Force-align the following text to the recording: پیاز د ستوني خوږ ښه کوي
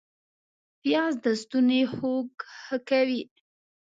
پیاز 0.81 1.13
د 1.25 1.27
ستوني 1.41 1.81
خوږ 1.93 2.29
ښه 2.61 2.77
کوي 2.89 3.21